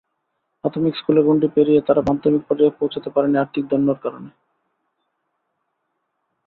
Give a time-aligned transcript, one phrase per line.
[0.63, 4.29] প্রাথমিক স্কুলের গণ্ডি পেরিয়ে তারা মাধ্যমিক পর্যায়ে পৌঁছাতে পারেনি আর্থিক দৈন্যের কারণে।